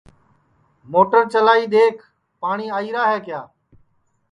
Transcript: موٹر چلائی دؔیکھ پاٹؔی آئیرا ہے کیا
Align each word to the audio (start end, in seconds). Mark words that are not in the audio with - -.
موٹر 0.91 1.23
چلائی 1.33 1.63
دؔیکھ 1.71 2.01
پاٹؔی 2.41 2.67
آئیرا 2.77 3.03
ہے 3.11 3.19
کیا 3.25 3.41